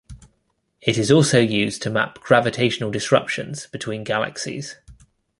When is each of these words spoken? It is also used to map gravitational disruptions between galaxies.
It 0.81 0.97
is 0.97 1.11
also 1.11 1.39
used 1.39 1.83
to 1.83 1.91
map 1.91 2.19
gravitational 2.21 2.89
disruptions 2.89 3.67
between 3.67 4.03
galaxies. 4.03 4.77